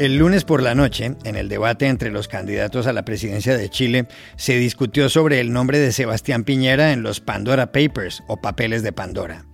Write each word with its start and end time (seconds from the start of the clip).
El 0.00 0.16
lunes 0.16 0.44
por 0.44 0.62
la 0.62 0.74
noche, 0.74 1.14
en 1.24 1.36
el 1.36 1.50
debate 1.50 1.86
entre 1.86 2.10
los 2.10 2.26
candidatos 2.26 2.86
a 2.86 2.94
la 2.94 3.04
presidencia 3.04 3.54
de 3.54 3.68
Chile, 3.68 4.08
se 4.36 4.56
discutió 4.56 5.10
sobre 5.10 5.40
el 5.40 5.52
nombre 5.52 5.78
de 5.78 5.92
Sebastián 5.92 6.44
Piñera 6.44 6.94
en 6.94 7.02
los 7.02 7.20
Pandora 7.20 7.70
Papers 7.70 8.22
o 8.26 8.38
papeles 8.38 8.82
de 8.82 8.94
Pandora. 8.94 9.44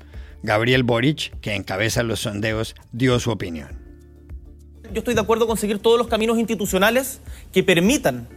Gabriel 0.45 0.85
Boric, 0.85 1.37
que 1.41 1.57
encabeza 1.57 2.05
los 2.05 2.21
sondeos, 2.21 2.77
dio 2.93 3.19
su 3.19 3.33
opinión. 3.33 3.83
Yo 4.93 5.01
estoy 5.01 5.15
de 5.15 5.21
acuerdo 5.21 5.49
con 5.49 5.57
seguir 5.57 5.81
todos 5.81 5.99
los 5.99 6.07
caminos 6.07 6.39
institucionales 6.39 7.19
que 7.53 7.65
permitan 7.65 8.29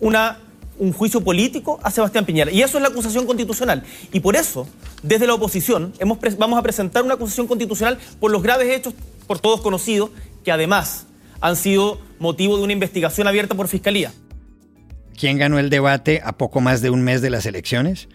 un 0.00 0.92
juicio 0.94 1.20
político 1.20 1.78
a 1.82 1.90
Sebastián 1.90 2.24
Piñera. 2.24 2.50
Y 2.50 2.62
eso 2.62 2.78
es 2.78 2.82
la 2.82 2.88
acusación 2.88 3.26
constitucional. 3.26 3.84
Y 4.14 4.20
por 4.20 4.34
eso, 4.34 4.66
desde 5.02 5.26
la 5.26 5.34
oposición, 5.34 5.92
vamos 6.38 6.58
a 6.58 6.62
presentar 6.62 7.02
una 7.02 7.16
acusación 7.16 7.46
constitucional 7.46 7.98
por 8.18 8.30
los 8.30 8.42
graves 8.42 8.74
hechos, 8.74 8.94
por 9.26 9.40
todos 9.40 9.60
conocidos, 9.60 10.08
que 10.42 10.50
además 10.50 11.08
han 11.40 11.56
sido 11.56 12.00
motivo 12.18 12.56
de 12.56 12.64
una 12.64 12.72
investigación 12.72 13.26
abierta 13.26 13.54
por 13.54 13.68
Fiscalía. 13.68 14.12
¿Quién 15.18 15.38
ganó 15.38 15.58
el 15.58 15.70
debate 15.70 16.20
a 16.24 16.36
poco 16.36 16.60
más 16.60 16.82
de 16.82 16.90
un 16.90 17.02
mes 17.02 17.22
de 17.22 17.30
las 17.30 17.46
elecciones? 17.46 18.08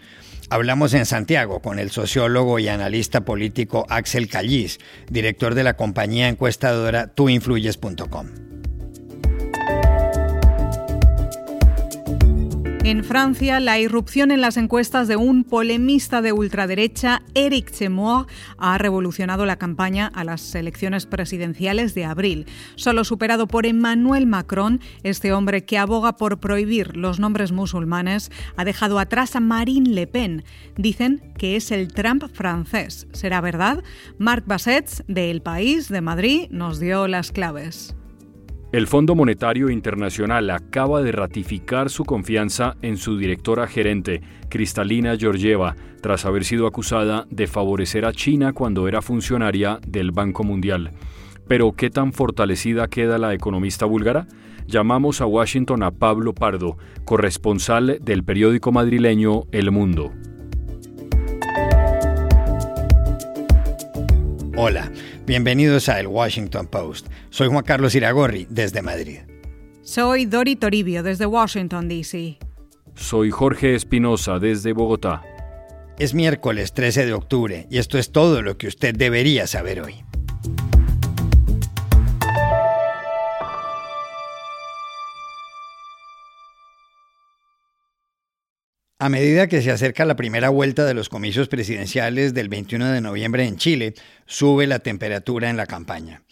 Hablamos 0.50 0.94
en 0.94 1.06
Santiago 1.06 1.60
con 1.60 1.78
el 1.78 1.90
sociólogo 1.90 2.58
y 2.58 2.68
analista 2.68 3.24
político 3.24 3.86
Axel 3.88 4.28
Callis, 4.28 4.80
director 5.08 5.54
de 5.54 5.62
la 5.62 5.76
compañía 5.76 6.28
encuestadora 6.28 7.06
tuinfluyes.com. 7.06 8.49
En 12.90 13.04
Francia, 13.04 13.60
la 13.60 13.78
irrupción 13.78 14.32
en 14.32 14.40
las 14.40 14.56
encuestas 14.56 15.06
de 15.06 15.14
un 15.14 15.44
polemista 15.44 16.22
de 16.22 16.32
ultraderecha, 16.32 17.22
Eric 17.34 17.70
Zemmour, 17.70 18.26
ha 18.58 18.78
revolucionado 18.78 19.46
la 19.46 19.54
campaña 19.54 20.10
a 20.12 20.24
las 20.24 20.52
elecciones 20.56 21.06
presidenciales 21.06 21.94
de 21.94 22.04
abril. 22.04 22.46
Solo 22.74 23.04
superado 23.04 23.46
por 23.46 23.64
Emmanuel 23.64 24.26
Macron, 24.26 24.80
este 25.04 25.32
hombre 25.32 25.64
que 25.64 25.78
aboga 25.78 26.16
por 26.16 26.40
prohibir 26.40 26.96
los 26.96 27.20
nombres 27.20 27.52
musulmanes, 27.52 28.32
ha 28.56 28.64
dejado 28.64 28.98
atrás 28.98 29.36
a 29.36 29.40
Marine 29.40 29.90
Le 29.90 30.08
Pen. 30.08 30.42
Dicen 30.76 31.32
que 31.38 31.54
es 31.54 31.70
el 31.70 31.92
Trump 31.92 32.24
francés. 32.32 33.06
¿Será 33.12 33.40
verdad? 33.40 33.84
Marc 34.18 34.48
Bassets, 34.48 35.04
de 35.06 35.30
El 35.30 35.42
País, 35.42 35.90
de 35.90 36.00
Madrid, 36.00 36.48
nos 36.50 36.80
dio 36.80 37.06
las 37.06 37.30
claves. 37.30 37.94
El 38.72 38.86
Fondo 38.86 39.16
Monetario 39.16 39.68
Internacional 39.68 40.48
acaba 40.48 41.02
de 41.02 41.10
ratificar 41.10 41.90
su 41.90 42.04
confianza 42.04 42.76
en 42.82 42.98
su 42.98 43.18
directora 43.18 43.66
gerente, 43.66 44.22
Cristalina 44.48 45.16
Georgieva, 45.16 45.74
tras 46.00 46.24
haber 46.24 46.44
sido 46.44 46.68
acusada 46.68 47.26
de 47.30 47.48
favorecer 47.48 48.04
a 48.04 48.12
China 48.12 48.52
cuando 48.52 48.86
era 48.86 49.02
funcionaria 49.02 49.80
del 49.84 50.12
Banco 50.12 50.44
Mundial. 50.44 50.92
Pero, 51.48 51.72
¿qué 51.72 51.90
tan 51.90 52.12
fortalecida 52.12 52.86
queda 52.86 53.18
la 53.18 53.34
economista 53.34 53.86
búlgara? 53.86 54.28
Llamamos 54.68 55.20
a 55.20 55.26
Washington 55.26 55.82
a 55.82 55.90
Pablo 55.90 56.32
Pardo, 56.32 56.78
corresponsal 57.04 57.98
del 58.00 58.22
periódico 58.22 58.70
madrileño 58.70 59.46
El 59.50 59.72
Mundo. 59.72 60.12
Hola, 64.62 64.92
bienvenidos 65.24 65.88
a 65.88 65.98
El 66.00 66.06
Washington 66.06 66.66
Post. 66.66 67.06
Soy 67.30 67.48
Juan 67.48 67.64
Carlos 67.64 67.94
Iragorri, 67.94 68.46
desde 68.50 68.82
Madrid. 68.82 69.20
Soy 69.80 70.26
Dori 70.26 70.54
Toribio, 70.54 71.02
desde 71.02 71.24
Washington, 71.24 71.88
D.C. 71.88 72.36
Soy 72.94 73.30
Jorge 73.30 73.74
Espinosa, 73.74 74.38
desde 74.38 74.74
Bogotá. 74.74 75.22
Es 75.98 76.12
miércoles 76.12 76.74
13 76.74 77.06
de 77.06 77.14
octubre 77.14 77.68
y 77.70 77.78
esto 77.78 77.96
es 77.96 78.12
todo 78.12 78.42
lo 78.42 78.58
que 78.58 78.66
usted 78.66 78.94
debería 78.94 79.46
saber 79.46 79.80
hoy. 79.80 80.04
A 89.02 89.08
medida 89.08 89.46
que 89.48 89.62
se 89.62 89.70
acerca 89.70 90.04
la 90.04 90.14
primera 90.14 90.50
vuelta 90.50 90.84
de 90.84 90.92
los 90.92 91.08
comicios 91.08 91.48
presidenciales 91.48 92.34
del 92.34 92.50
21 92.50 92.92
de 92.92 93.00
noviembre 93.00 93.46
en 93.46 93.56
Chile, 93.56 93.94
sube 94.26 94.66
la 94.66 94.80
temperatura 94.80 95.48
en 95.48 95.56
la 95.56 95.64
campaña. 95.64 96.22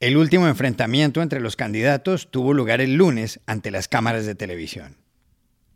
El 0.00 0.16
último 0.16 0.48
enfrentamiento 0.48 1.22
entre 1.22 1.38
los 1.38 1.54
candidatos 1.54 2.28
tuvo 2.32 2.52
lugar 2.52 2.80
el 2.80 2.94
lunes 2.94 3.38
ante 3.46 3.70
las 3.70 3.86
cámaras 3.86 4.26
de 4.26 4.34
televisión. 4.34 4.96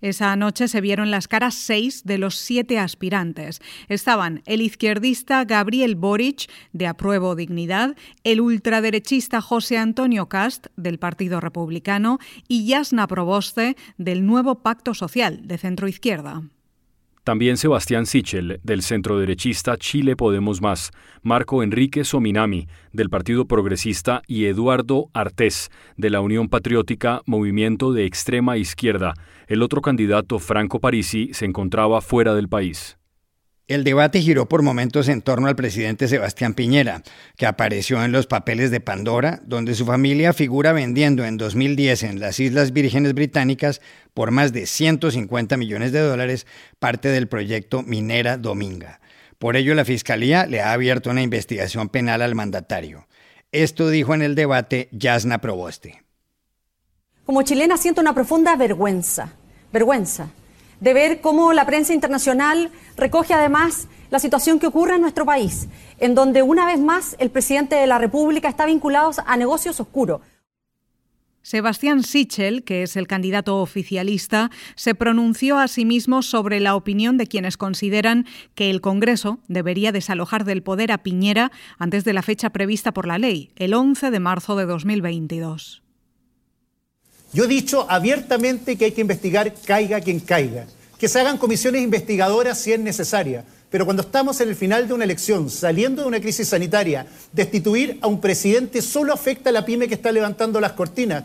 Esa 0.01 0.35
noche 0.37 0.69
se 0.69 0.81
vieron 0.81 1.11
las 1.11 1.29
caras 1.29 1.55
seis 1.55 2.05
de 2.05 2.19
los 2.19 2.37
siete 2.37 2.79
aspirantes. 2.79 3.61
Estaban 3.89 4.43
el 4.47 4.63
izquierdista 4.63 5.45
Gabriel 5.45 5.97
Boric, 5.97 6.51
de 6.73 6.87
Apruebo 6.87 7.35
Dignidad, 7.35 7.97
el 8.25 8.41
ultraderechista 8.41 9.41
José 9.41 9.79
Antonio 9.79 10.29
Cast, 10.29 10.69
del 10.77 10.99
Partido 10.99 11.41
Republicano, 11.41 12.19
y 12.49 12.67
Yasna 12.67 13.07
Proboste, 13.07 13.77
del 13.99 14.27
Nuevo 14.27 14.63
Pacto 14.63 14.95
Social, 14.95 15.47
de 15.47 15.59
Centro 15.59 15.89
Izquierda. 15.89 16.43
También 17.25 17.57
Sebastián 17.59 18.07
Sichel, 18.07 18.61
del 18.63 18.83
centroderechista 18.83 19.77
Chile 19.77 20.17
Podemos 20.17 20.63
Más, 20.63 20.91
Marco 21.23 21.63
Enrique 21.63 22.05
Sominami, 22.05 22.67
del 22.93 23.11
Partido 23.11 23.47
Progresista, 23.47 24.23
y 24.27 24.47
Eduardo 24.47 25.11
Artés, 25.13 25.71
de 25.97 26.11
la 26.11 26.21
Unión 26.21 26.49
Patriótica 26.49 27.21
Movimiento 27.27 27.93
de 27.93 28.07
Extrema 28.07 28.57
Izquierda. 28.57 29.15
El 29.49 29.63
otro 29.63 29.83
candidato, 29.83 30.39
Franco 30.39 30.81
Parisi, 30.81 31.31
se 31.35 31.45
encontraba 31.45 32.01
fuera 32.01 32.35
del 32.35 32.49
país. 32.49 33.00
El 33.71 33.85
debate 33.85 34.21
giró 34.21 34.49
por 34.49 34.63
momentos 34.63 35.07
en 35.07 35.23
torno 35.23 35.47
al 35.47 35.55
presidente 35.55 36.09
Sebastián 36.09 36.55
Piñera, 36.55 37.05
que 37.37 37.47
apareció 37.47 38.03
en 38.03 38.11
los 38.11 38.27
papeles 38.27 38.73
de 38.73 38.81
Pandora, 38.81 39.39
donde 39.45 39.77
su 39.77 39.87
familia 39.87 40.33
figura 40.33 40.73
vendiendo 40.73 41.25
en 41.25 41.37
2010 41.37 42.03
en 42.03 42.19
las 42.19 42.41
Islas 42.41 42.73
Vírgenes 42.73 43.15
Británicas 43.15 43.81
por 44.13 44.33
más 44.33 44.53
de 44.53 44.67
150 44.67 45.57
millones 45.57 45.93
de 45.93 46.01
dólares 46.01 46.49
parte 46.81 47.11
del 47.11 47.29
proyecto 47.29 47.85
Minera 47.85 48.39
Dominga. 48.39 49.01
Por 49.39 49.55
ello, 49.55 49.77
la 49.77 49.85
Fiscalía 49.85 50.47
le 50.47 50.61
ha 50.63 50.73
abierto 50.73 51.11
una 51.11 51.23
investigación 51.23 51.91
penal 51.91 52.23
al 52.23 52.35
mandatario. 52.35 53.07
Esto 53.53 53.89
dijo 53.89 54.15
en 54.15 54.23
el 54.23 54.35
debate 54.35 54.89
Yasna 54.91 55.41
Proboste. 55.41 56.03
Como 57.25 57.43
chilena 57.43 57.77
siento 57.77 58.01
una 58.01 58.15
profunda 58.15 58.57
vergüenza, 58.57 59.33
vergüenza 59.73 60.31
de 60.81 60.95
ver 60.95 61.21
cómo 61.21 61.53
la 61.53 61.67
prensa 61.67 61.95
internacional 61.95 62.71
recoge 62.97 63.35
además 63.35 63.89
la 64.11 64.19
situación 64.19 64.59
que 64.59 64.67
ocurre 64.67 64.97
en 64.97 65.03
nuestro 65.03 65.25
país, 65.25 65.69
en 65.99 66.15
donde 66.15 66.43
una 66.43 66.67
vez 66.67 66.81
más 66.81 67.17
el 67.19 67.31
presidente 67.31 67.77
de 67.77 67.87
la 67.87 67.99
República 67.99 68.49
está 68.49 68.67
vinculado 68.67 69.13
a 69.25 69.37
negocios 69.37 69.79
oscuros. 69.81 70.21
Sebastián 71.43 72.03
Sichel, 72.03 72.65
que 72.65 72.83
es 72.83 72.97
el 72.97 73.07
candidato 73.07 73.63
oficialista, 73.63 74.51
se 74.75 74.95
pronunció 74.95 75.59
a 75.59 75.69
sí 75.69 75.87
mismo 75.87 76.23
sobre 76.23 76.61
la 76.61 76.75
opinión 76.75 77.17
de 77.17 77.27
quienes 77.27 77.57
consideran 77.57 78.27
que 78.55 78.69
el 78.69 78.83
Congreso 78.83 79.39
debería 79.49 79.91
desalojar 79.91 80.45
del 80.45 80.63
poder 80.63 80.93
a 80.93 80.99
Piñera 80.99 81.51
antes 81.79 82.05
de 82.05 82.13
la 82.13 82.23
fecha 82.23 82.51
prevista 82.51 82.93
por 82.93 83.07
la 83.07 83.19
ley, 83.19 83.53
el 83.57 83.73
11 83.73 84.11
de 84.11 84.21
marzo 84.21 84.55
de 84.55 84.67
2022. 84.67 85.83
Yo 87.33 87.45
he 87.45 87.49
dicho 87.49 87.87
abiertamente 87.89 88.77
que 88.77 88.87
hay 88.87 88.93
que 88.93 89.01
investigar 89.01 89.55
caiga 89.65 90.01
quien 90.01 90.19
caiga, 90.19 90.67
que 90.99 91.09
se 91.09 91.21
hagan 91.21 91.39
comisiones 91.39 91.83
investigadoras 91.83 92.59
si 92.59 92.73
es 92.73 92.81
necesaria, 92.81 93.45
pero 93.71 93.85
cuando 93.85 94.03
estamos 94.03 94.41
en 94.41 94.49
el 94.49 94.57
final 94.57 94.89
de 94.89 94.95
una 94.95 95.05
elección, 95.05 95.49
saliendo 95.49 96.03
de 96.03 96.09
una 96.09 96.21
crisis 96.21 96.49
sanitaria, 96.49 97.07
destituir 97.33 97.99
a 98.03 98.09
un 98.09 98.21
presidente 98.21 98.83
solo 98.83 99.13
afecta 99.13 99.51
a 99.51 99.53
la 99.53 99.65
pyme 99.65 99.87
que 99.87 99.95
está 99.95 100.11
levantando 100.11 100.61
las 100.61 100.73
cortinas. 100.73 101.23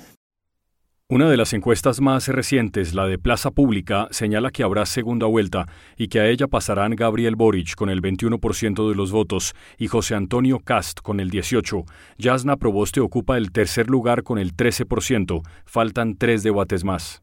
Una 1.08 1.30
de 1.30 1.38
las 1.38 1.54
encuestas 1.54 2.02
más 2.02 2.28
recientes, 2.30 2.96
la 2.96 3.06
de 3.06 3.20
Plaza 3.20 3.52
Pública, 3.52 4.08
señala 4.10 4.50
que 4.50 4.64
habrá 4.64 4.88
segunda 4.88 5.28
vuelta 5.28 5.68
y 5.98 6.08
que 6.08 6.20
a 6.20 6.26
ella 6.26 6.48
pasarán 6.48 6.96
Gabriel 6.96 7.36
Boric 7.36 7.76
con 7.76 7.92
el 7.92 8.02
21% 8.02 8.90
de 8.90 8.96
los 8.96 9.12
votos 9.12 9.54
y 9.78 9.86
José 9.86 10.16
Antonio 10.16 10.58
Cast 10.58 11.02
con 11.02 11.20
el 11.20 11.30
18%. 11.30 11.86
Yasna 12.18 12.58
Proboste 12.58 13.02
ocupa 13.02 13.38
el 13.38 13.52
tercer 13.52 13.88
lugar 13.88 14.24
con 14.24 14.40
el 14.40 14.56
13%. 14.56 15.44
Faltan 15.64 16.18
tres 16.18 16.42
debates 16.42 16.84
más. 16.84 17.22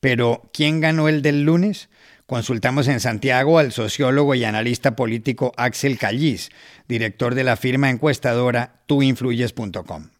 Pero, 0.00 0.42
¿quién 0.52 0.80
ganó 0.80 1.08
el 1.08 1.22
del 1.22 1.44
lunes? 1.44 1.88
Consultamos 2.26 2.88
en 2.88 2.98
Santiago 2.98 3.60
al 3.60 3.70
sociólogo 3.70 4.34
y 4.34 4.42
analista 4.42 4.96
político 4.96 5.52
Axel 5.56 5.96
Callis, 5.96 6.50
director 6.88 7.36
de 7.36 7.44
la 7.44 7.54
firma 7.54 7.88
encuestadora 7.88 8.82
tuinfluyes.com. 8.88 10.15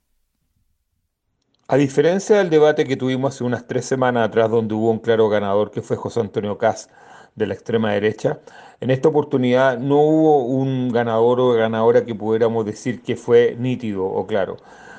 A 1.69 1.77
diferencia 1.77 2.37
del 2.37 2.49
debate 2.49 2.85
que 2.85 2.97
tuvimos 2.97 3.35
hace 3.35 3.43
unas 3.43 3.67
tres 3.67 3.87
semanas 3.87 4.29
atrás, 4.29 4.49
donde 4.51 4.75
hubo 4.75 4.89
un 4.89 5.01
claro 5.01 5.29
ganador 5.29 5.73
que 5.73 5.83
fue 5.83 5.97
José 5.97 6.21
Antonio 6.21 6.59
Caz 6.59 6.89
de 7.35 7.47
la 7.49 7.55
extrema 7.55 7.91
derecha, 7.93 8.39
en 8.81 8.91
esta 8.91 9.09
oportunidad 9.09 9.77
no 9.77 10.01
hubo 10.01 10.45
un 10.45 10.91
ganador 10.91 11.41
o 11.41 11.53
ganadora 11.55 12.05
que 12.05 12.15
pudiéramos 12.15 12.65
decir 12.67 13.03
que 13.03 13.17
fue 13.17 13.57
nítido 13.59 14.05
o 14.05 14.27
claro. 14.29 14.59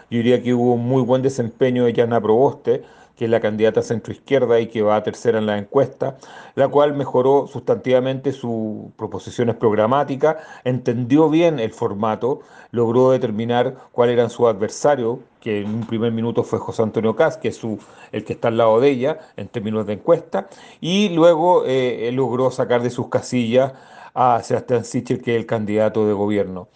Yo 0.09 0.17
diría 0.17 0.43
que 0.43 0.53
hubo 0.53 0.73
un 0.73 0.85
muy 0.85 1.03
buen 1.03 1.21
desempeño 1.21 1.85
de 1.85 1.93
Yana 1.93 2.19
Proboste, 2.19 2.83
que 3.17 3.25
es 3.25 3.31
la 3.31 3.41
candidata 3.41 3.81
centroizquierda 3.81 4.59
y 4.59 4.67
que 4.67 4.83
va 4.83 4.95
a 4.95 5.03
tercera 5.03 5.39
en 5.39 5.47
la 5.47 5.57
encuesta, 5.57 6.17
la 6.55 6.67
cual 6.67 6.93
mejoró 6.93 7.47
sustantivamente 7.47 8.31
sus 8.31 8.91
proposiciones 8.95 9.55
programáticas, 9.55 10.37
entendió 10.63 11.29
bien 11.29 11.59
el 11.59 11.73
formato, 11.73 12.41
logró 12.71 13.11
determinar 13.11 13.75
cuál 13.91 14.09
eran 14.09 14.29
sus 14.29 14.47
adversarios, 14.47 15.17
que 15.41 15.61
en 15.61 15.73
un 15.73 15.85
primer 15.85 16.11
minuto 16.11 16.43
fue 16.43 16.59
José 16.59 16.83
Antonio 16.83 17.15
Caz, 17.15 17.37
que 17.37 17.47
es 17.47 17.57
su, 17.57 17.79
el 18.11 18.23
que 18.23 18.33
está 18.33 18.49
al 18.49 18.57
lado 18.57 18.79
de 18.79 18.89
ella 18.89 19.19
en 19.35 19.47
términos 19.47 19.87
de 19.87 19.93
encuesta, 19.93 20.47
y 20.79 21.09
luego 21.09 21.63
eh, 21.65 22.11
logró 22.13 22.51
sacar 22.51 22.83
de 22.83 22.91
sus 22.91 23.09
casillas 23.09 23.73
a 24.13 24.41
Sebastián 24.43 24.83
Sichel, 24.83 25.21
que 25.21 25.35
es 25.35 25.39
el 25.39 25.45
candidato 25.45 26.07
de 26.07 26.13
gobierno. 26.13 26.67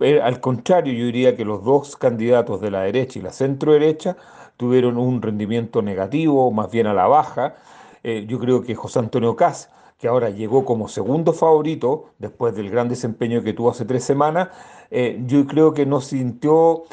Eh, 0.00 0.20
al 0.20 0.40
contrario, 0.40 0.92
yo 0.92 1.06
diría 1.06 1.36
que 1.36 1.44
los 1.44 1.62
dos 1.64 1.96
candidatos 1.96 2.60
de 2.60 2.70
la 2.70 2.82
derecha 2.82 3.18
y 3.18 3.22
la 3.22 3.32
centro 3.32 3.72
derecha 3.72 4.16
tuvieron 4.56 4.98
un 4.98 5.22
rendimiento 5.22 5.82
negativo, 5.82 6.50
más 6.50 6.70
bien 6.70 6.86
a 6.86 6.94
la 6.94 7.06
baja. 7.06 7.56
Eh, 8.02 8.24
yo 8.28 8.38
creo 8.38 8.62
que 8.62 8.74
José 8.74 8.98
Antonio 8.98 9.36
Caz, 9.36 9.70
que 9.98 10.08
ahora 10.08 10.30
llegó 10.30 10.64
como 10.64 10.88
segundo 10.88 11.32
favorito 11.32 12.10
después 12.18 12.54
del 12.54 12.70
gran 12.70 12.88
desempeño 12.88 13.42
que 13.42 13.52
tuvo 13.52 13.70
hace 13.70 13.84
tres 13.84 14.04
semanas, 14.04 14.48
eh, 14.90 15.22
yo 15.26 15.46
creo 15.46 15.72
que 15.72 15.86
no 15.86 16.00
sintió, 16.00 16.84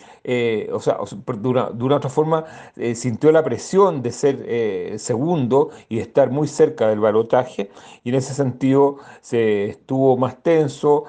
o 0.72 0.80
sea, 0.80 0.98
de 1.38 1.48
una, 1.48 1.96
otra 1.96 2.10
forma, 2.10 2.46
sintió 2.94 3.32
la 3.32 3.44
presión 3.44 4.02
de 4.02 4.12
ser 4.12 5.00
segundo 5.00 5.72
y 5.90 5.98
de 5.98 6.04
estar 6.04 6.30
muy 6.30 6.48
cerca 6.48 6.88
del 6.88 7.00
balotaje, 7.00 7.72
y 8.04 8.10
en 8.10 8.16
ese 8.16 8.34
sentido 8.34 8.98
se 9.22 9.66
estuvo 9.66 10.16
más 10.18 10.42
tenso, 10.42 11.04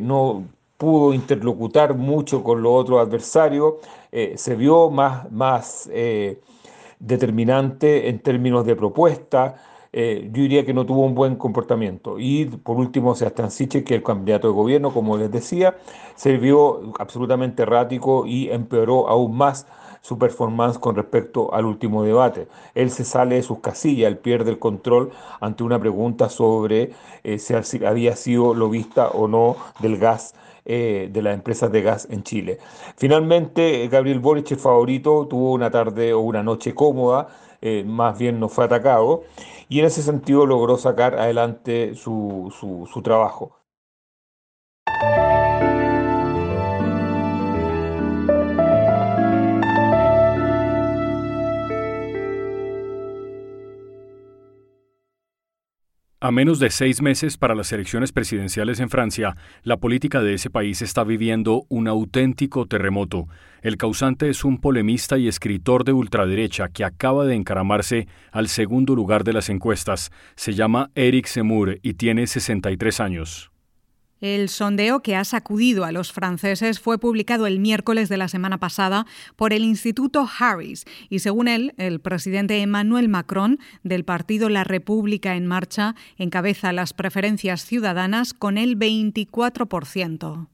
no 0.00 0.44
pudo 0.82 1.14
interlocutar 1.14 1.94
mucho 1.94 2.42
con 2.42 2.60
los 2.60 2.72
otros 2.72 2.98
adversarios, 3.00 3.74
eh, 4.10 4.34
se 4.36 4.56
vio 4.56 4.90
más, 4.90 5.30
más 5.30 5.88
eh, 5.92 6.40
determinante 6.98 8.08
en 8.08 8.18
términos 8.18 8.66
de 8.66 8.74
propuesta. 8.74 9.62
Eh, 9.92 10.28
yo 10.32 10.42
diría 10.42 10.66
que 10.66 10.74
no 10.74 10.84
tuvo 10.84 11.02
un 11.04 11.14
buen 11.14 11.36
comportamiento. 11.36 12.18
Y 12.18 12.46
por 12.46 12.78
último, 12.78 13.14
Sebastián 13.14 13.52
Siche, 13.52 13.84
que 13.84 13.94
el 13.94 14.02
candidato 14.02 14.48
de 14.48 14.54
gobierno, 14.54 14.92
como 14.92 15.16
les 15.16 15.30
decía, 15.30 15.76
se 16.16 16.36
vio 16.36 16.92
absolutamente 16.98 17.62
errático 17.62 18.26
y 18.26 18.50
empeoró 18.50 19.08
aún 19.08 19.36
más 19.36 19.68
su 20.00 20.18
performance 20.18 20.80
con 20.80 20.96
respecto 20.96 21.54
al 21.54 21.64
último 21.64 22.02
debate. 22.02 22.48
Él 22.74 22.90
se 22.90 23.04
sale 23.04 23.36
de 23.36 23.44
sus 23.44 23.60
casillas, 23.60 24.10
él 24.10 24.18
pierde 24.18 24.50
el 24.50 24.58
control 24.58 25.12
ante 25.40 25.62
una 25.62 25.78
pregunta 25.78 26.28
sobre 26.28 26.90
si 27.38 27.84
había 27.84 28.16
sido 28.16 28.52
lobista 28.52 29.10
o 29.10 29.28
no 29.28 29.54
del 29.78 29.98
gas 29.98 30.34
eh, 30.64 31.08
de 31.12 31.22
las 31.22 31.34
empresas 31.34 31.72
de 31.72 31.82
gas 31.82 32.06
en 32.10 32.22
Chile. 32.22 32.58
Finalmente, 32.96 33.88
Gabriel 33.88 34.20
Boric, 34.20 34.50
el 34.52 34.58
favorito, 34.58 35.26
tuvo 35.28 35.52
una 35.52 35.70
tarde 35.70 36.12
o 36.12 36.20
una 36.20 36.42
noche 36.42 36.74
cómoda, 36.74 37.28
eh, 37.60 37.84
más 37.84 38.18
bien 38.18 38.40
no 38.40 38.48
fue 38.48 38.64
atacado, 38.64 39.24
y 39.68 39.80
en 39.80 39.86
ese 39.86 40.02
sentido 40.02 40.46
logró 40.46 40.76
sacar 40.78 41.16
adelante 41.18 41.94
su, 41.94 42.52
su 42.92 43.02
trabajo. 43.02 43.61
A 56.24 56.30
menos 56.30 56.60
de 56.60 56.70
seis 56.70 57.02
meses 57.02 57.36
para 57.36 57.56
las 57.56 57.72
elecciones 57.72 58.12
presidenciales 58.12 58.78
en 58.78 58.90
Francia, 58.90 59.36
la 59.64 59.78
política 59.78 60.22
de 60.22 60.34
ese 60.34 60.50
país 60.50 60.80
está 60.80 61.02
viviendo 61.02 61.64
un 61.68 61.88
auténtico 61.88 62.66
terremoto. 62.66 63.26
El 63.60 63.76
causante 63.76 64.28
es 64.28 64.44
un 64.44 64.60
polemista 64.60 65.18
y 65.18 65.26
escritor 65.26 65.82
de 65.82 65.92
ultraderecha 65.92 66.68
que 66.68 66.84
acaba 66.84 67.24
de 67.24 67.34
encaramarse 67.34 68.06
al 68.30 68.46
segundo 68.46 68.94
lugar 68.94 69.24
de 69.24 69.32
las 69.32 69.48
encuestas. 69.48 70.12
Se 70.36 70.52
llama 70.52 70.92
Eric 70.94 71.26
Zemmour 71.26 71.80
y 71.82 71.94
tiene 71.94 72.28
63 72.28 73.00
años. 73.00 73.51
El 74.22 74.48
sondeo 74.48 75.00
que 75.00 75.16
ha 75.16 75.24
sacudido 75.24 75.84
a 75.84 75.90
los 75.90 76.12
franceses 76.12 76.78
fue 76.78 76.96
publicado 76.96 77.48
el 77.48 77.58
miércoles 77.58 78.08
de 78.08 78.16
la 78.16 78.28
semana 78.28 78.58
pasada 78.58 79.04
por 79.34 79.52
el 79.52 79.64
Instituto 79.64 80.28
Harris 80.38 80.84
y 81.10 81.18
según 81.18 81.48
él, 81.48 81.74
el 81.76 81.98
presidente 81.98 82.62
Emmanuel 82.62 83.08
Macron 83.08 83.58
del 83.82 84.04
partido 84.04 84.48
La 84.48 84.62
República 84.62 85.34
en 85.34 85.46
Marcha 85.46 85.96
encabeza 86.18 86.72
las 86.72 86.92
preferencias 86.92 87.66
ciudadanas 87.66 88.32
con 88.32 88.58
el 88.58 88.78
24%. 88.78 90.46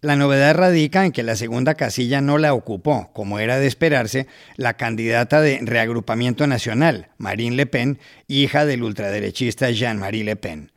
La 0.00 0.16
novedad 0.16 0.54
radica 0.54 1.04
en 1.04 1.12
que 1.12 1.22
la 1.22 1.36
segunda 1.36 1.74
casilla 1.74 2.22
no 2.22 2.38
la 2.38 2.54
ocupó, 2.54 3.10
como 3.12 3.38
era 3.38 3.58
de 3.58 3.66
esperarse, 3.66 4.28
la 4.56 4.78
candidata 4.78 5.42
de 5.42 5.60
Reagrupamiento 5.60 6.46
Nacional, 6.46 7.08
Marine 7.18 7.56
Le 7.56 7.66
Pen, 7.66 7.98
hija 8.28 8.64
del 8.64 8.82
ultraderechista 8.82 9.70
Jean-Marie 9.70 10.24
Le 10.24 10.36
Pen 10.36 10.73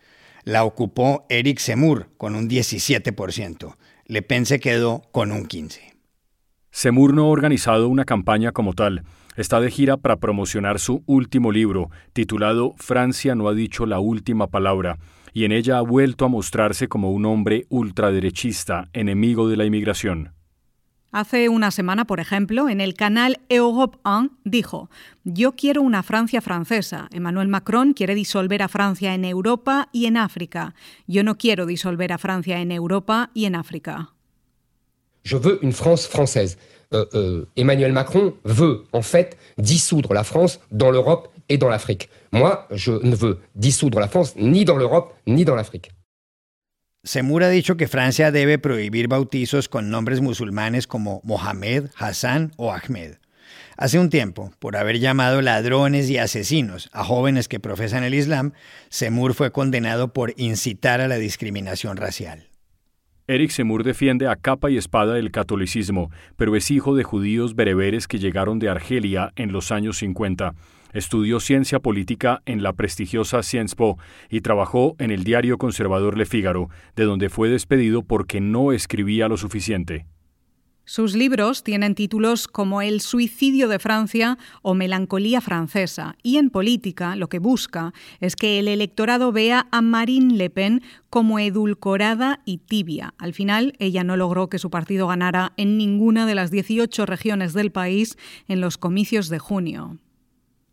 la 0.47 0.63
ocupó 0.63 1.25
Eric 1.27 1.59
Zemmour 1.59 2.07
con 2.15 2.33
un 2.33 2.47
17%. 2.47 3.75
Le 4.05 4.21
Pen 4.21 4.45
se 4.45 4.61
quedó 4.61 5.01
con 5.11 5.33
un 5.33 5.45
15%. 5.45 5.79
Zemmour 6.71 7.13
no 7.13 7.23
ha 7.23 7.27
organizado 7.27 7.89
una 7.89 8.05
campaña 8.05 8.53
como 8.53 8.71
tal. 8.71 9.03
Está 9.35 9.59
de 9.59 9.69
gira 9.69 9.97
para 9.97 10.15
promocionar 10.15 10.79
su 10.79 11.03
último 11.05 11.51
libro, 11.51 11.89
titulado 12.13 12.75
Francia 12.77 13.35
no 13.35 13.49
ha 13.49 13.53
dicho 13.53 13.85
la 13.85 13.99
última 13.99 14.47
palabra, 14.47 14.97
y 15.33 15.43
en 15.43 15.51
ella 15.51 15.79
ha 15.79 15.81
vuelto 15.81 16.23
a 16.23 16.29
mostrarse 16.29 16.87
como 16.87 17.11
un 17.11 17.25
hombre 17.25 17.65
ultraderechista, 17.67 18.87
enemigo 18.93 19.49
de 19.49 19.57
la 19.57 19.65
inmigración. 19.65 20.36
Hace 21.17 21.49
una 21.49 21.71
semana, 21.71 22.05
por 22.05 22.19
ejemplo, 22.19 22.69
en 22.69 22.79
el 22.79 22.93
canal 22.93 23.39
Europe 23.49 23.97
1 24.05 24.29
dijo, 24.43 24.91
yo 25.23 25.53
quiero 25.53 25.81
una 25.81 26.03
Francia 26.03 26.41
francesa. 26.41 27.07
Emmanuel 27.11 27.47
Macron 27.47 27.93
quiere 27.93 28.13
disolver 28.13 28.61
a 28.61 28.67
Francia 28.67 29.15
en 29.15 29.25
Europa 29.25 29.89
y 29.91 30.05
en 30.05 30.15
África. 30.15 30.75
Yo 31.07 31.23
no 31.23 31.35
quiero 31.35 31.65
disolver 31.65 32.13
a 32.13 32.19
Francia 32.19 32.61
en 32.61 32.71
Europa 32.71 33.31
y 33.33 33.45
en 33.45 33.55
África. 33.55 34.13
Je 35.23 35.37
veux 35.37 35.57
une 35.63 35.73
France 35.73 36.07
française. 36.07 36.59
Euh, 36.93 37.07
euh, 37.15 37.45
Emmanuel 37.55 37.93
Macron 37.93 38.35
veut 38.43 38.83
en 38.93 39.01
fait 39.01 39.39
dissoudre 39.57 40.13
la 40.13 40.23
France 40.23 40.59
dans 40.69 40.91
l'Europe 40.91 41.29
et 41.49 41.57
dans 41.57 41.69
l'Afrique. 41.69 42.11
Moi, 42.31 42.67
je 42.69 42.91
ne 42.91 43.15
veux 43.15 43.39
dissoudre 43.55 43.99
la 43.99 44.07
France 44.07 44.35
ni 44.35 44.65
dans 44.65 44.77
l'Europe 44.77 45.15
ni 45.25 45.45
dans 45.45 45.55
l'Afrique. 45.55 45.89
Semur 47.03 47.43
ha 47.43 47.49
dicho 47.49 47.77
que 47.77 47.87
Francia 47.87 48.31
debe 48.31 48.59
prohibir 48.59 49.07
bautizos 49.07 49.69
con 49.69 49.89
nombres 49.89 50.19
musulmanes 50.19 50.87
como 50.87 51.21
Mohamed, 51.23 51.85
Hassan 51.95 52.51
o 52.57 52.73
Ahmed. 52.73 53.15
Hace 53.77 53.99
un 53.99 54.09
tiempo, 54.09 54.51
por 54.59 54.75
haber 54.75 54.99
llamado 54.99 55.41
ladrones 55.41 56.09
y 56.09 56.17
asesinos 56.17 56.89
a 56.91 57.03
jóvenes 57.03 57.47
que 57.47 57.59
profesan 57.59 58.03
el 58.03 58.13
Islam, 58.13 58.51
Semur 58.89 59.35
fue 59.35 59.51
condenado 59.51 60.11
por 60.11 60.33
incitar 60.35 60.99
a 60.99 61.07
la 61.07 61.17
discriminación 61.17 61.95
racial. 61.95 62.49
Eric 63.27 63.51
Semur 63.51 63.83
defiende 63.83 64.27
a 64.27 64.35
capa 64.35 64.71
y 64.71 64.77
espada 64.77 65.19
el 65.19 65.31
catolicismo, 65.31 66.11
pero 66.37 66.55
es 66.55 66.71
hijo 66.71 66.95
de 66.95 67.03
judíos 67.03 67.55
bereberes 67.55 68.07
que 68.07 68.19
llegaron 68.19 68.57
de 68.57 68.69
Argelia 68.69 69.31
en 69.35 69.51
los 69.51 69.71
años 69.71 69.97
50. 69.97 70.55
Estudió 70.93 71.39
ciencia 71.39 71.79
política 71.79 72.41
en 72.45 72.63
la 72.63 72.73
prestigiosa 72.73 73.43
Sciences 73.43 73.75
Po 73.75 73.97
y 74.29 74.41
trabajó 74.41 74.95
en 74.99 75.11
el 75.11 75.23
diario 75.23 75.57
conservador 75.57 76.17
Le 76.17 76.25
Figaro, 76.25 76.69
de 76.95 77.03
donde 77.03 77.29
fue 77.29 77.49
despedido 77.49 78.03
porque 78.03 78.41
no 78.41 78.71
escribía 78.71 79.27
lo 79.27 79.37
suficiente. 79.37 80.05
Sus 80.89 81.15
libros 81.15 81.65
tienen 81.65 81.95
títulos 81.95 82.47
como 82.47 82.81
El 82.81 83.01
suicidio 83.01 83.67
de 83.67 83.77
Francia 83.77 84.37
o 84.61 84.73
Melancolía 84.73 85.41
francesa, 85.41 86.15
y 86.23 86.37
en 86.37 86.49
política 86.49 87.17
lo 87.17 87.27
que 87.27 87.39
busca 87.39 87.93
es 88.21 88.37
que 88.37 88.57
el 88.57 88.69
electorado 88.69 89.33
vea 89.33 89.67
a 89.71 89.81
Marine 89.81 90.35
Le 90.35 90.49
Pen 90.49 90.81
como 91.09 91.39
edulcorada 91.39 92.39
y 92.45 92.59
tibia. 92.59 93.13
Al 93.17 93.33
final, 93.33 93.73
ella 93.79 94.05
no 94.05 94.15
logró 94.15 94.47
que 94.47 94.59
su 94.59 94.69
partido 94.69 95.07
ganara 95.07 95.51
en 95.57 95.77
ninguna 95.77 96.25
de 96.25 96.35
las 96.35 96.51
18 96.51 97.05
regiones 97.05 97.51
del 97.51 97.69
país 97.73 98.17
en 98.47 98.61
los 98.61 98.77
comicios 98.77 99.27
de 99.27 99.39
junio. 99.39 99.97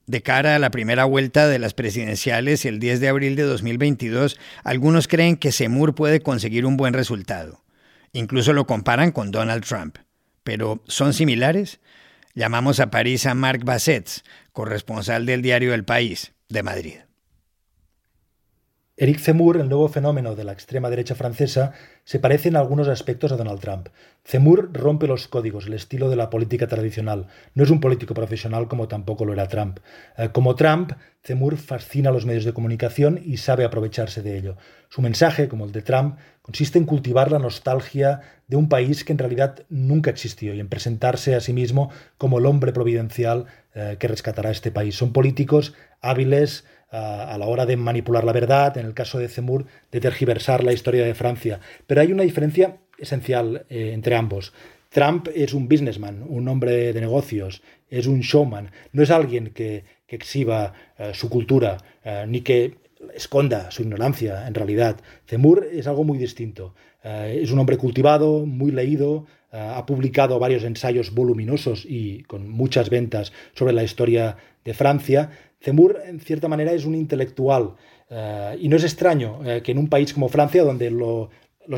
De 0.06 0.22
cara 0.22 0.54
a 0.54 0.58
la 0.58 0.70
primera 0.70 1.04
vuelta 1.04 1.48
de 1.48 1.58
las 1.58 1.72
presidenciales 1.72 2.64
el 2.66 2.78
10 2.78 3.00
de 3.00 3.08
abril 3.08 3.36
de 3.36 3.42
2022, 3.44 4.38
algunos 4.62 5.08
creen 5.08 5.36
que 5.36 5.52
Semur 5.52 5.94
puede 5.94 6.20
conseguir 6.20 6.66
un 6.66 6.76
buen 6.76 6.92
resultado. 6.92 7.64
Incluso 8.12 8.52
lo 8.52 8.66
comparan 8.66 9.12
con 9.12 9.30
Donald 9.30 9.64
Trump. 9.64 9.96
Pero, 10.42 10.82
¿son 10.86 11.14
similares? 11.14 11.80
Llamamos 12.34 12.80
a 12.80 12.90
París 12.90 13.24
a 13.26 13.34
Marc 13.34 13.64
Bassets, 13.64 14.24
corresponsal 14.52 15.24
del 15.24 15.40
diario 15.40 15.72
El 15.72 15.84
País, 15.84 16.32
de 16.48 16.62
Madrid. 16.62 16.96
Eric 18.96 19.18
Zemmour, 19.18 19.56
el 19.56 19.68
nuevo 19.68 19.88
fenómeno 19.88 20.36
de 20.36 20.44
la 20.44 20.52
extrema 20.52 20.88
derecha 20.88 21.16
francesa, 21.16 21.72
se 22.04 22.20
parece 22.20 22.48
en 22.48 22.54
algunos 22.54 22.86
aspectos 22.86 23.32
a 23.32 23.36
Donald 23.36 23.58
Trump. 23.58 23.88
Zemmour 24.24 24.70
rompe 24.72 25.08
los 25.08 25.26
códigos, 25.26 25.66
el 25.66 25.72
estilo 25.72 26.08
de 26.08 26.14
la 26.14 26.30
política 26.30 26.68
tradicional. 26.68 27.26
No 27.54 27.64
es 27.64 27.70
un 27.70 27.80
político 27.80 28.14
profesional 28.14 28.68
como 28.68 28.86
tampoco 28.86 29.24
lo 29.24 29.32
era 29.32 29.48
Trump. 29.48 29.80
Eh, 30.16 30.28
como 30.28 30.54
Trump, 30.54 30.92
Zemmour 31.24 31.56
fascina 31.56 32.10
a 32.10 32.12
los 32.12 32.24
medios 32.24 32.44
de 32.44 32.52
comunicación 32.52 33.20
y 33.24 33.38
sabe 33.38 33.64
aprovecharse 33.64 34.22
de 34.22 34.38
ello. 34.38 34.56
Su 34.90 35.02
mensaje, 35.02 35.48
como 35.48 35.64
el 35.64 35.72
de 35.72 35.82
Trump, 35.82 36.16
consiste 36.42 36.78
en 36.78 36.84
cultivar 36.84 37.32
la 37.32 37.40
nostalgia 37.40 38.20
de 38.46 38.56
un 38.56 38.68
país 38.68 39.02
que 39.02 39.10
en 39.10 39.18
realidad 39.18 39.64
nunca 39.70 40.10
existió 40.10 40.54
y 40.54 40.60
en 40.60 40.68
presentarse 40.68 41.34
a 41.34 41.40
sí 41.40 41.52
mismo 41.52 41.90
como 42.16 42.38
el 42.38 42.46
hombre 42.46 42.72
providencial 42.72 43.46
eh, 43.74 43.96
que 43.98 44.06
rescatará 44.06 44.52
este 44.52 44.70
país. 44.70 44.94
Son 44.94 45.12
políticos 45.12 45.74
hábiles, 46.00 46.64
a 46.94 47.36
la 47.38 47.46
hora 47.46 47.66
de 47.66 47.76
manipular 47.76 48.24
la 48.24 48.32
verdad, 48.32 48.78
en 48.78 48.86
el 48.86 48.94
caso 48.94 49.18
de 49.18 49.28
Zemmour, 49.28 49.66
de 49.90 50.00
tergiversar 50.00 50.62
la 50.62 50.72
historia 50.72 51.04
de 51.04 51.14
Francia. 51.14 51.60
Pero 51.86 52.00
hay 52.00 52.12
una 52.12 52.22
diferencia 52.22 52.76
esencial 52.98 53.66
eh, 53.68 53.92
entre 53.92 54.16
ambos. 54.16 54.52
Trump 54.90 55.28
es 55.34 55.54
un 55.54 55.68
businessman, 55.68 56.24
un 56.26 56.46
hombre 56.48 56.92
de 56.92 57.00
negocios, 57.00 57.62
es 57.90 58.06
un 58.06 58.20
showman, 58.20 58.70
no 58.92 59.02
es 59.02 59.10
alguien 59.10 59.50
que, 59.50 59.92
exhiba 60.14 60.74
eh, 60.96 61.10
su 61.12 61.28
cultura, 61.28 61.76
eh, 62.04 62.24
ni 62.28 62.42
que 62.42 62.76
esconda 63.16 63.72
su 63.72 63.82
ignorancia, 63.82 64.46
en 64.46 64.54
realidad. 64.54 65.00
Zemmour 65.26 65.66
es 65.72 65.88
algo 65.88 66.04
muy 66.04 66.18
distinto. 66.18 66.76
es 67.02 67.50
un 67.50 67.58
hombre 67.58 67.76
cultivado, 67.76 68.46
muy 68.46 68.70
leído, 68.70 69.26
ha 69.50 69.84
publicado 69.86 70.38
varios 70.38 70.62
ensayos 70.62 71.12
voluminosos 71.12 71.84
y 71.84 72.22
con 72.22 72.48
muchas 72.48 72.90
ventas 72.90 73.32
sobre 73.54 73.72
la 73.72 73.82
historia 73.82 74.36
de 74.64 74.72
Francia, 74.72 75.30
Zemmour, 75.64 76.02
en 76.06 76.20
cierta 76.20 76.48
manera, 76.48 76.72
es 76.72 76.84
un 76.84 76.94
intelectual. 76.94 77.74
Eh, 78.10 78.58
y 78.60 78.68
no 78.68 78.76
es 78.76 78.84
extraño 78.84 79.40
eh, 79.44 79.62
que 79.62 79.72
en 79.72 79.78
un 79.78 79.88
país 79.88 80.12
como 80.12 80.28
Francia, 80.28 80.62
donde 80.62 80.90
los 80.90 81.30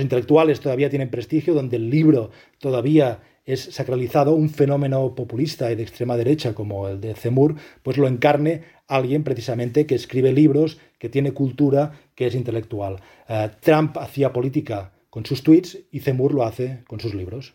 intelectuales 0.03 0.61
todavía 0.61 0.91
tienen 0.91 1.11
prestigio, 1.11 1.55
donde 1.55 1.77
el 1.77 1.89
libro 1.89 2.31
todavía 2.59 3.21
es 3.45 3.61
sacralizado, 3.61 4.35
un 4.35 4.51
fenómeno 4.51 5.15
populista 5.15 5.71
y 5.71 5.77
de 5.77 5.85
extrema 5.85 6.17
derecha 6.17 6.53
como 6.53 6.89
el 6.89 7.01
de 7.01 7.15
Zemmour, 7.15 7.55
pues 7.85 7.97
lo 7.97 8.09
encarne 8.09 8.63
alguien 8.89 9.23
precisamente 9.23 9.87
que 9.87 9.95
escribe 9.95 10.33
libros, 10.33 10.79
que 10.99 11.09
tiene 11.09 11.33
cultura, 11.33 11.93
que 12.17 12.27
es 12.27 12.35
intelectual. 12.35 13.01
Eh, 13.29 13.51
Trump 13.61 13.97
hacía 13.99 14.33
política 14.33 14.93
con 15.11 15.25
sus 15.25 15.45
tweets 15.45 15.79
y 15.93 16.01
Zemmour 16.01 16.35
lo 16.35 16.45
hace 16.45 16.83
con 16.89 16.99
sus 16.99 17.15
libros. 17.15 17.55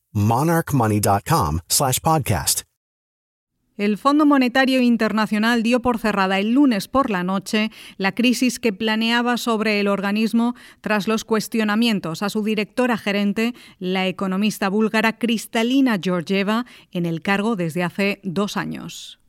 monarchmoney.com/podcast. 0.13 2.61
El 3.77 3.97
Fondo 3.97 4.25
Monetario 4.25 4.81
Internacional 4.81 5.63
dio 5.63 5.81
por 5.81 5.97
cerrada 5.97 6.39
el 6.39 6.51
lunes 6.51 6.87
por 6.87 7.09
la 7.09 7.23
noche 7.23 7.71
la 7.97 8.11
crisis 8.11 8.59
que 8.59 8.73
planeaba 8.73 9.37
sobre 9.37 9.79
el 9.79 9.87
organismo 9.87 10.55
tras 10.81 11.07
los 11.07 11.23
cuestionamientos 11.23 12.21
a 12.21 12.29
su 12.29 12.43
directora 12.43 12.97
gerente, 12.97 13.55
la 13.79 14.07
economista 14.07 14.69
búlgara 14.69 15.17
Kristalina 15.17 15.97
Georgieva, 15.99 16.65
en 16.91 17.05
el 17.05 17.21
cargo 17.21 17.55
desde 17.55 17.83
hace 17.83 18.19
dos 18.23 18.57
años. 18.57 19.20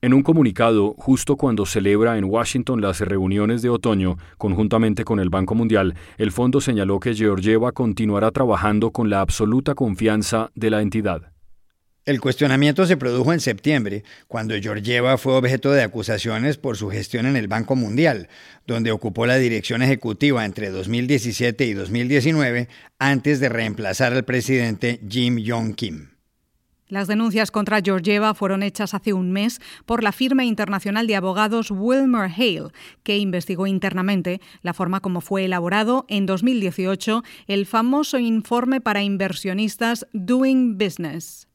En 0.00 0.14
un 0.14 0.22
comunicado, 0.22 0.94
justo 0.96 1.34
cuando 1.34 1.66
celebra 1.66 2.18
en 2.18 2.24
Washington 2.24 2.80
las 2.80 3.00
reuniones 3.00 3.62
de 3.62 3.68
otoño, 3.68 4.16
conjuntamente 4.36 5.04
con 5.04 5.18
el 5.18 5.28
Banco 5.28 5.56
Mundial, 5.56 5.96
el 6.18 6.30
fondo 6.30 6.60
señaló 6.60 7.00
que 7.00 7.16
Georgieva 7.16 7.72
continuará 7.72 8.30
trabajando 8.30 8.92
con 8.92 9.10
la 9.10 9.20
absoluta 9.20 9.74
confianza 9.74 10.52
de 10.54 10.70
la 10.70 10.82
entidad. 10.82 11.32
El 12.04 12.20
cuestionamiento 12.20 12.86
se 12.86 12.96
produjo 12.96 13.32
en 13.32 13.40
septiembre, 13.40 14.04
cuando 14.28 14.54
Georgieva 14.54 15.18
fue 15.18 15.34
objeto 15.34 15.72
de 15.72 15.82
acusaciones 15.82 16.58
por 16.58 16.76
su 16.76 16.88
gestión 16.90 17.26
en 17.26 17.34
el 17.34 17.48
Banco 17.48 17.74
Mundial, 17.74 18.28
donde 18.68 18.92
ocupó 18.92 19.26
la 19.26 19.36
dirección 19.36 19.82
ejecutiva 19.82 20.44
entre 20.44 20.70
2017 20.70 21.66
y 21.66 21.74
2019 21.74 22.68
antes 23.00 23.40
de 23.40 23.48
reemplazar 23.48 24.12
al 24.12 24.24
presidente 24.24 25.00
Jim 25.08 25.38
Yong 25.38 25.74
Kim. 25.74 26.17
Las 26.88 27.06
denuncias 27.06 27.50
contra 27.50 27.82
Georgieva 27.82 28.32
fueron 28.32 28.62
hechas 28.62 28.94
hace 28.94 29.12
un 29.12 29.30
mes 29.30 29.60
por 29.84 30.02
la 30.02 30.10
firma 30.10 30.46
internacional 30.46 31.06
de 31.06 31.16
abogados 31.16 31.70
Wilmer 31.70 32.30
Hale, 32.30 32.70
que 33.02 33.18
investigó 33.18 33.66
internamente 33.66 34.40
la 34.62 34.72
forma 34.72 35.00
como 35.00 35.20
fue 35.20 35.44
elaborado 35.44 36.06
en 36.08 36.24
2018 36.24 37.22
el 37.46 37.66
famoso 37.66 38.18
informe 38.18 38.80
para 38.80 39.02
inversionistas 39.02 40.06
Doing 40.14 40.78
Business. 40.78 41.46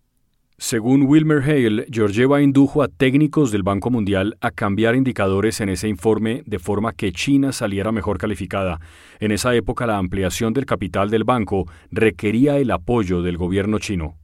Según 0.59 1.07
Wilmer 1.07 1.41
Hale, 1.41 1.87
Georgieva 1.89 2.43
indujo 2.43 2.83
a 2.83 2.87
técnicos 2.87 3.51
del 3.51 3.63
Banco 3.63 3.89
Mundial 3.89 4.37
a 4.39 4.51
cambiar 4.51 4.95
indicadores 4.95 5.59
en 5.61 5.69
ese 5.69 5.87
informe 5.87 6.43
de 6.45 6.59
forma 6.59 6.93
que 6.93 7.11
China 7.11 7.51
saliera 7.51 7.91
mejor 7.91 8.19
calificada. 8.19 8.79
En 9.19 9.31
esa 9.31 9.55
época 9.55 9.87
la 9.87 9.97
ampliación 9.97 10.53
del 10.53 10.67
capital 10.67 11.09
del 11.09 11.23
banco 11.23 11.65
requería 11.89 12.59
el 12.59 12.69
apoyo 12.69 13.23
del 13.23 13.37
gobierno 13.37 13.79
chino. 13.79 14.22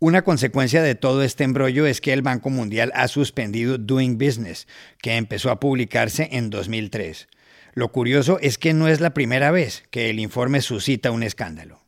Una 0.00 0.22
consecuencia 0.22 0.80
de 0.80 0.94
todo 0.94 1.24
este 1.24 1.42
embrollo 1.42 1.84
es 1.84 2.00
que 2.00 2.12
el 2.12 2.22
Banco 2.22 2.50
Mundial 2.50 2.92
ha 2.94 3.08
suspendido 3.08 3.78
Doing 3.78 4.16
Business, 4.16 4.68
que 5.02 5.16
empezó 5.16 5.50
a 5.50 5.58
publicarse 5.58 6.28
en 6.30 6.50
2003. 6.50 7.26
Lo 7.74 7.90
curioso 7.90 8.38
es 8.40 8.58
que 8.58 8.74
no 8.74 8.86
es 8.86 9.00
la 9.00 9.12
primera 9.12 9.50
vez 9.50 9.82
que 9.90 10.08
el 10.08 10.20
informe 10.20 10.60
suscita 10.60 11.10
un 11.10 11.24
escándalo. 11.24 11.80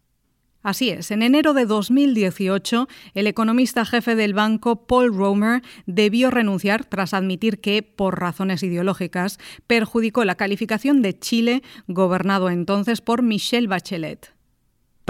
Así 0.60 0.90
es, 0.90 1.12
en 1.12 1.22
enero 1.22 1.54
de 1.54 1.66
2018, 1.66 2.88
el 3.14 3.28
economista 3.28 3.84
jefe 3.84 4.16
del 4.16 4.34
banco, 4.34 4.88
Paul 4.88 5.14
Romer, 5.14 5.62
debió 5.86 6.32
renunciar 6.32 6.84
tras 6.86 7.14
admitir 7.14 7.60
que, 7.60 7.84
por 7.84 8.18
razones 8.18 8.64
ideológicas, 8.64 9.38
perjudicó 9.68 10.24
la 10.24 10.34
calificación 10.34 11.00
de 11.00 11.16
Chile, 11.16 11.62
gobernado 11.86 12.50
entonces 12.50 13.02
por 13.02 13.22
Michelle 13.22 13.68
Bachelet. 13.68 14.34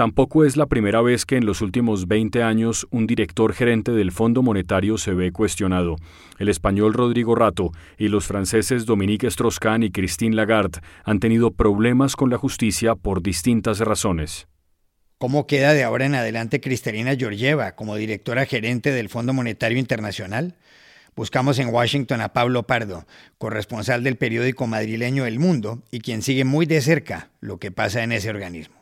Tampoco 0.01 0.45
es 0.45 0.57
la 0.57 0.65
primera 0.65 0.99
vez 1.03 1.27
que 1.27 1.35
en 1.35 1.45
los 1.45 1.61
últimos 1.61 2.07
20 2.07 2.41
años 2.41 2.87
un 2.89 3.05
director 3.05 3.53
gerente 3.53 3.91
del 3.91 4.11
Fondo 4.11 4.41
Monetario 4.41 4.97
se 4.97 5.13
ve 5.13 5.31
cuestionado. 5.31 5.95
El 6.39 6.49
español 6.49 6.95
Rodrigo 6.95 7.35
Rato 7.35 7.69
y 7.99 8.07
los 8.07 8.25
franceses 8.25 8.87
Dominique 8.87 9.27
Strauss-Kahn 9.27 9.83
y 9.83 9.91
Christine 9.91 10.35
Lagarde 10.35 10.79
han 11.03 11.19
tenido 11.19 11.51
problemas 11.51 12.15
con 12.15 12.31
la 12.31 12.39
justicia 12.39 12.95
por 12.95 13.21
distintas 13.21 13.77
razones. 13.77 14.47
¿Cómo 15.19 15.45
queda 15.45 15.75
de 15.75 15.83
ahora 15.83 16.07
en 16.07 16.15
adelante 16.15 16.61
Cristalina 16.61 17.15
Georgieva 17.15 17.75
como 17.75 17.95
directora 17.95 18.47
gerente 18.47 18.89
del 18.89 19.07
Fondo 19.07 19.33
Monetario 19.33 19.77
Internacional? 19.77 20.55
Buscamos 21.15 21.59
en 21.59 21.67
Washington 21.67 22.21
a 22.21 22.33
Pablo 22.33 22.63
Pardo, 22.63 23.05
corresponsal 23.37 24.03
del 24.03 24.15
periódico 24.15 24.65
madrileño 24.65 25.27
El 25.27 25.37
Mundo 25.37 25.83
y 25.91 25.99
quien 25.99 26.23
sigue 26.23 26.43
muy 26.43 26.65
de 26.65 26.81
cerca 26.81 27.29
lo 27.39 27.59
que 27.59 27.69
pasa 27.69 28.01
en 28.01 28.13
ese 28.13 28.31
organismo. 28.31 28.80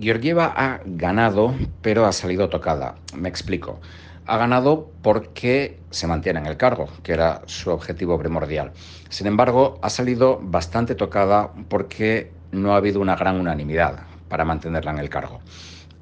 Georgieva 0.00 0.52
ha 0.56 0.80
ganado, 0.84 1.54
pero 1.82 2.06
ha 2.06 2.12
salido 2.12 2.48
tocada. 2.48 2.94
Me 3.16 3.28
explico. 3.28 3.80
Ha 4.26 4.36
ganado 4.36 4.90
porque 5.02 5.80
se 5.90 6.06
mantiene 6.06 6.38
en 6.38 6.46
el 6.46 6.56
cargo, 6.56 6.88
que 7.02 7.12
era 7.12 7.42
su 7.46 7.70
objetivo 7.70 8.18
primordial. 8.18 8.72
Sin 9.08 9.26
embargo, 9.26 9.78
ha 9.82 9.90
salido 9.90 10.38
bastante 10.40 10.94
tocada 10.94 11.52
porque 11.68 12.30
no 12.52 12.74
ha 12.74 12.76
habido 12.76 13.00
una 13.00 13.16
gran 13.16 13.40
unanimidad 13.40 14.00
para 14.28 14.44
mantenerla 14.44 14.92
en 14.92 14.98
el 14.98 15.08
cargo. 15.08 15.40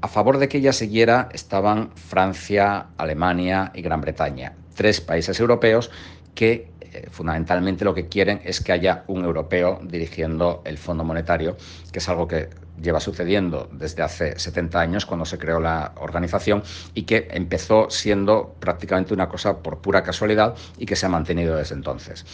A 0.02 0.08
favor 0.08 0.38
de 0.38 0.48
que 0.48 0.58
ella 0.58 0.72
siguiera 0.72 1.30
estaban 1.32 1.90
Francia, 1.94 2.88
Alemania 2.98 3.72
y 3.74 3.80
Gran 3.80 4.02
Bretaña, 4.02 4.52
tres 4.74 5.00
países 5.00 5.40
europeos 5.40 5.90
que 6.34 6.70
eh, 6.96 7.08
fundamentalmente 7.10 7.84
lo 7.84 7.94
que 7.94 8.08
quieren 8.08 8.40
es 8.44 8.60
que 8.60 8.72
haya 8.72 9.04
un 9.06 9.24
europeo 9.24 9.80
dirigiendo 9.82 10.62
el 10.64 10.78
Fondo 10.78 11.04
Monetario, 11.04 11.56
que 11.92 11.98
es 11.98 12.08
algo 12.08 12.26
que 12.26 12.48
lleva 12.80 13.00
sucediendo 13.00 13.68
desde 13.72 14.02
hace 14.02 14.38
70 14.38 14.80
años 14.80 15.06
cuando 15.06 15.24
se 15.26 15.38
creó 15.38 15.60
la 15.60 15.92
organización 15.96 16.62
y 16.94 17.02
que 17.02 17.28
empezó 17.30 17.90
siendo 17.90 18.54
prácticamente 18.60 19.14
una 19.14 19.28
cosa 19.28 19.58
por 19.58 19.78
pura 19.78 20.02
casualidad 20.02 20.54
y 20.78 20.86
que 20.86 20.96
se 20.96 21.06
ha 21.06 21.10
mantenido 21.10 21.56
desde 21.56 21.74
entonces. 21.74 22.24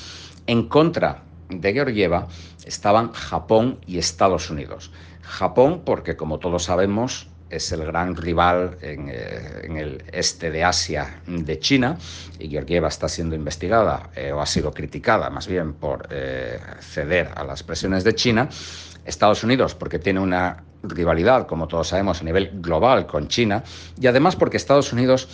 En 0.47 0.69
contra 0.69 1.23
de 1.49 1.73
Georgieva 1.73 2.29
estaban 2.65 3.13
Japón 3.13 3.79
y 3.87 3.99
Estados 3.99 4.51
Unidos. 4.51 4.93
Japón 5.23 5.83
porque, 5.85 6.17
como 6.17 6.39
todos 6.39 6.65
sabemos, 6.65 7.29
es 7.53 7.71
el 7.73 7.85
gran 7.85 8.17
rival 8.17 8.79
eh, 8.81 9.63
en, 9.65 9.77
el 9.77 10.03
este 10.11 10.51
de 10.51 10.65
Asia 10.65 11.21
de 11.27 11.59
China 11.59 11.99
y 12.39 12.49
Georgieva 12.49 12.89
está 12.89 13.09
siendo 13.09 13.37
investigada 13.37 14.11
eh, 14.17 14.33
o 14.33 14.41
ha 14.41 14.47
sido 14.47 14.73
criticada 14.73 15.29
más 15.31 15.47
bien 15.47 15.75
por 15.75 16.09
eh, 16.11 16.59
ceder 16.81 17.31
a 17.35 17.45
las 17.45 17.63
presiones 17.63 18.05
de 18.05 18.15
China. 18.15 18.49
Estados 19.05 19.45
Unidos 19.45 19.75
porque 19.75 19.99
tiene 19.99 20.21
una 20.21 20.65
rivalidad, 20.83 21.47
como 21.47 21.69
todos 21.69 21.89
sabemos, 21.89 22.21
a 22.21 22.25
nivel 22.25 22.51
global 22.55 23.07
con 23.07 23.29
China 23.29 23.63
y 24.01 24.07
además 24.07 24.35
porque 24.35 24.57
Estados 24.57 24.93
Unidos 24.93 25.29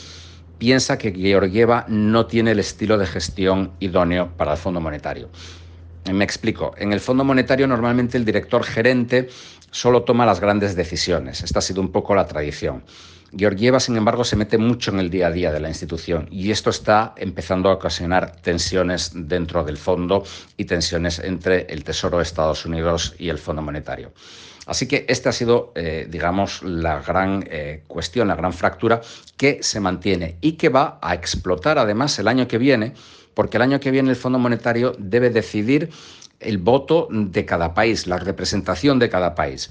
piensa 0.58 0.98
que 0.98 1.12
Georgieva 1.12 1.84
no 1.88 2.26
tiene 2.26 2.50
el 2.50 2.58
estilo 2.58 2.98
de 2.98 3.06
gestión 3.06 3.72
idóneo 3.78 4.30
para 4.36 4.52
el 4.52 4.58
Fondo 4.58 4.80
Monetario. 4.80 5.28
Me 6.12 6.24
explico. 6.24 6.74
En 6.78 6.92
el 6.92 7.00
Fondo 7.00 7.24
Monetario 7.24 7.66
normalmente 7.66 8.16
el 8.16 8.24
director 8.24 8.64
gerente 8.64 9.28
solo 9.70 10.02
toma 10.02 10.24
las 10.24 10.40
grandes 10.40 10.74
decisiones. 10.74 11.42
Esta 11.42 11.58
ha 11.58 11.62
sido 11.62 11.80
un 11.80 11.92
poco 11.92 12.14
la 12.14 12.26
tradición. 12.26 12.84
Georgieva, 13.36 13.78
sin 13.78 13.96
embargo, 13.96 14.24
se 14.24 14.36
mete 14.36 14.56
mucho 14.56 14.90
en 14.90 15.00
el 15.00 15.10
día 15.10 15.26
a 15.26 15.30
día 15.30 15.52
de 15.52 15.60
la 15.60 15.68
institución 15.68 16.28
y 16.30 16.50
esto 16.50 16.70
está 16.70 17.12
empezando 17.16 17.68
a 17.68 17.74
ocasionar 17.74 18.36
tensiones 18.36 19.10
dentro 19.14 19.64
del 19.64 19.76
fondo 19.76 20.24
y 20.56 20.64
tensiones 20.64 21.18
entre 21.18 21.66
el 21.68 21.84
Tesoro 21.84 22.16
de 22.18 22.22
Estados 22.22 22.64
Unidos 22.64 23.14
y 23.18 23.28
el 23.28 23.38
Fondo 23.38 23.60
Monetario. 23.60 24.12
Así 24.66 24.86
que 24.86 25.04
esta 25.08 25.30
ha 25.30 25.32
sido, 25.32 25.72
eh, 25.74 26.06
digamos, 26.08 26.62
la 26.62 27.00
gran 27.00 27.44
eh, 27.50 27.84
cuestión, 27.86 28.28
la 28.28 28.34
gran 28.34 28.52
fractura 28.52 29.00
que 29.36 29.62
se 29.62 29.80
mantiene 29.80 30.36
y 30.40 30.52
que 30.52 30.68
va 30.70 30.98
a 31.02 31.14
explotar 31.14 31.78
además 31.78 32.18
el 32.18 32.28
año 32.28 32.48
que 32.48 32.58
viene 32.58 32.94
porque 33.38 33.56
el 33.56 33.62
año 33.62 33.78
que 33.78 33.92
viene 33.92 34.10
el 34.10 34.16
Fondo 34.16 34.40
Monetario 34.40 34.96
debe 34.98 35.30
decidir 35.30 35.90
el 36.40 36.58
voto 36.58 37.06
de 37.08 37.44
cada 37.44 37.72
país, 37.72 38.08
la 38.08 38.18
representación 38.18 38.98
de 38.98 39.08
cada 39.08 39.36
país. 39.36 39.70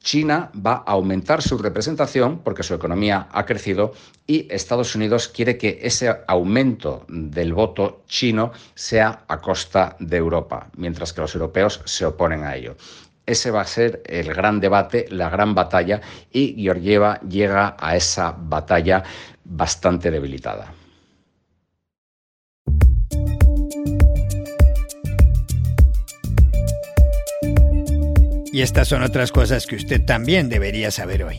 China 0.00 0.50
va 0.54 0.84
a 0.86 0.92
aumentar 0.92 1.40
su 1.40 1.56
representación 1.56 2.40
porque 2.44 2.62
su 2.62 2.74
economía 2.74 3.26
ha 3.32 3.46
crecido 3.46 3.94
y 4.26 4.46
Estados 4.52 4.94
Unidos 4.94 5.28
quiere 5.28 5.56
que 5.56 5.78
ese 5.80 6.14
aumento 6.28 7.06
del 7.08 7.54
voto 7.54 8.02
chino 8.06 8.52
sea 8.74 9.24
a 9.28 9.40
costa 9.40 9.96
de 9.98 10.18
Europa, 10.18 10.68
mientras 10.76 11.14
que 11.14 11.22
los 11.22 11.34
europeos 11.34 11.80
se 11.86 12.04
oponen 12.04 12.44
a 12.44 12.54
ello. 12.54 12.76
Ese 13.24 13.50
va 13.50 13.62
a 13.62 13.66
ser 13.66 14.02
el 14.04 14.34
gran 14.34 14.60
debate, 14.60 15.06
la 15.08 15.30
gran 15.30 15.54
batalla 15.54 16.02
y 16.30 16.52
Georgieva 16.62 17.18
llega 17.20 17.78
a 17.80 17.96
esa 17.96 18.36
batalla 18.38 19.02
bastante 19.42 20.10
debilitada. 20.10 20.74
Y 28.52 28.62
estas 28.62 28.88
son 28.88 29.02
otras 29.02 29.30
cosas 29.30 29.66
que 29.66 29.76
usted 29.76 30.04
también 30.04 30.48
debería 30.48 30.90
saber 30.90 31.22
hoy. 31.22 31.36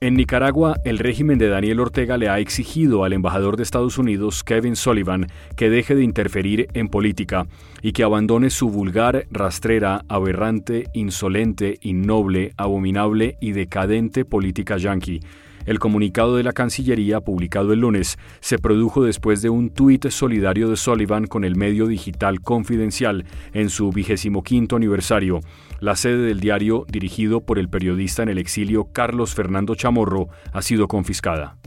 En 0.00 0.14
Nicaragua, 0.14 0.76
el 0.84 0.98
régimen 0.98 1.38
de 1.38 1.48
Daniel 1.48 1.80
Ortega 1.80 2.18
le 2.18 2.28
ha 2.28 2.38
exigido 2.38 3.04
al 3.04 3.12
embajador 3.12 3.56
de 3.56 3.62
Estados 3.62 3.96
Unidos, 3.96 4.42
Kevin 4.42 4.76
Sullivan, 4.76 5.28
que 5.56 5.70
deje 5.70 5.94
de 5.94 6.02
interferir 6.02 6.68
en 6.74 6.88
política 6.88 7.46
y 7.80 7.92
que 7.92 8.02
abandone 8.02 8.50
su 8.50 8.68
vulgar, 8.68 9.26
rastrera, 9.30 10.04
aberrante, 10.08 10.88
insolente, 10.92 11.78
innoble, 11.80 12.52
abominable 12.56 13.38
y 13.40 13.52
decadente 13.52 14.24
política 14.24 14.76
yanqui 14.76 15.20
el 15.66 15.78
comunicado 15.78 16.36
de 16.36 16.42
la 16.42 16.52
Cancillería, 16.52 17.20
publicado 17.20 17.72
el 17.72 17.80
lunes, 17.80 18.18
se 18.40 18.58
produjo 18.58 19.02
después 19.02 19.40
de 19.40 19.48
un 19.48 19.70
tuit 19.70 20.08
solidario 20.08 20.68
de 20.68 20.76
Sullivan 20.76 21.26
con 21.26 21.44
el 21.44 21.56
medio 21.56 21.86
digital 21.86 22.40
Confidencial 22.40 23.24
en 23.52 23.70
su 23.70 23.90
vigésimo 23.90 24.42
quinto 24.42 24.76
aniversario. 24.76 25.40
La 25.84 25.96
sede 25.96 26.28
del 26.28 26.40
diario, 26.40 26.86
dirigido 26.88 27.42
por 27.42 27.58
el 27.58 27.68
periodista 27.68 28.22
en 28.22 28.30
el 28.30 28.38
exilio 28.38 28.88
Carlos 28.94 29.34
Fernando 29.34 29.74
Chamorro, 29.74 30.28
ha 30.54 30.62
sido 30.62 30.88
confiscada. 30.88 31.58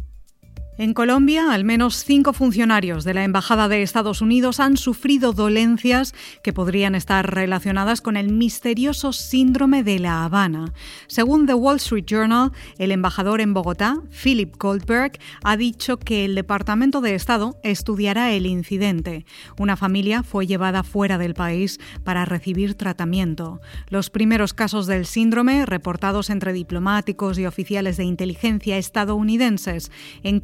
En 0.79 0.93
Colombia, 0.93 1.53
al 1.53 1.63
menos 1.63 2.03
cinco 2.03 2.33
funcionarios 2.33 3.03
de 3.03 3.15
la 3.15 3.23
Embajada 3.23 3.67
de 3.67 3.81
Estados 3.81 4.21
Unidos 4.21 4.59
han 4.59 4.77
sufrido 4.77 5.33
dolencias 5.33 6.13
que 6.43 6.53
podrían 6.53 6.93
estar 6.93 7.33
relacionadas 7.33 7.99
con 7.99 8.15
el 8.15 8.31
misterioso 8.31 9.11
síndrome 9.11 9.83
de 9.83 9.97
La 9.97 10.23
Habana. 10.23 10.73
Según 11.07 11.47
The 11.47 11.55
Wall 11.55 11.77
Street 11.77 12.05
Journal, 12.05 12.51
el 12.77 12.91
embajador 12.91 13.41
en 13.41 13.55
Bogotá, 13.55 13.97
Philip 14.11 14.55
Goldberg, 14.59 15.13
ha 15.43 15.57
dicho 15.57 15.97
que 15.97 16.25
el 16.25 16.35
Departamento 16.35 17.01
de 17.01 17.15
Estado 17.15 17.57
estudiará 17.63 18.31
el 18.33 18.45
incidente. 18.45 19.25
Una 19.57 19.77
familia 19.77 20.21
fue 20.21 20.45
llevada 20.45 20.83
fuera 20.83 21.17
del 21.17 21.33
país 21.33 21.79
para 22.03 22.23
recibir 22.23 22.75
tratamiento. 22.75 23.61
Los 23.89 24.11
primeros 24.11 24.53
casos 24.53 24.85
del 24.85 25.07
síndrome, 25.07 25.65
reportados 25.65 26.29
entre 26.29 26.53
diplomáticos 26.53 27.39
y 27.39 27.47
oficiales 27.47 27.97
de 27.97 28.03
inteligencia 28.03 28.77
estadounidenses 28.77 29.91
en 30.21 30.39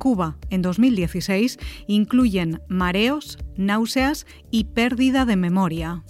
En 0.49 0.61
2016 0.61 1.59
incluyen 1.87 2.61
mareos, 2.67 3.37
náuseas 3.57 4.25
y 4.51 4.65
pérdida 4.65 5.25
de 5.25 5.35
memoria. 5.35 6.03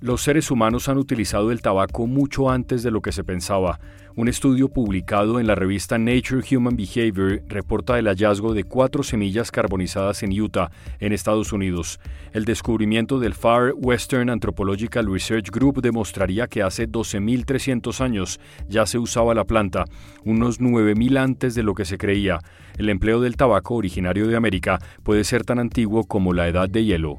Los 0.00 0.22
seres 0.22 0.52
humanos 0.52 0.88
han 0.88 0.96
utilizado 0.96 1.50
el 1.50 1.60
tabaco 1.60 2.06
mucho 2.06 2.50
antes 2.50 2.84
de 2.84 2.92
lo 2.92 3.02
que 3.02 3.10
se 3.10 3.24
pensaba. 3.24 3.80
Un 4.14 4.28
estudio 4.28 4.68
publicado 4.68 5.40
en 5.40 5.48
la 5.48 5.56
revista 5.56 5.98
Nature 5.98 6.44
Human 6.56 6.76
Behavior 6.76 7.42
reporta 7.48 7.98
el 7.98 8.06
hallazgo 8.06 8.54
de 8.54 8.62
cuatro 8.62 9.02
semillas 9.02 9.50
carbonizadas 9.50 10.22
en 10.22 10.40
Utah, 10.40 10.70
en 11.00 11.12
Estados 11.12 11.52
Unidos. 11.52 11.98
El 12.32 12.44
descubrimiento 12.44 13.18
del 13.18 13.34
Far 13.34 13.72
Western 13.76 14.30
Anthropological 14.30 15.12
Research 15.12 15.50
Group 15.50 15.82
demostraría 15.82 16.46
que 16.46 16.62
hace 16.62 16.88
12.300 16.88 18.00
años 18.00 18.38
ya 18.68 18.86
se 18.86 18.98
usaba 18.98 19.34
la 19.34 19.44
planta, 19.44 19.84
unos 20.24 20.60
9.000 20.60 21.18
antes 21.18 21.56
de 21.56 21.64
lo 21.64 21.74
que 21.74 21.84
se 21.84 21.98
creía. 21.98 22.38
El 22.76 22.88
empleo 22.88 23.20
del 23.20 23.36
tabaco 23.36 23.74
originario 23.74 24.28
de 24.28 24.36
América 24.36 24.78
puede 25.02 25.24
ser 25.24 25.44
tan 25.44 25.58
antiguo 25.58 26.04
como 26.04 26.34
la 26.34 26.46
edad 26.46 26.68
de 26.68 26.84
hielo. 26.84 27.18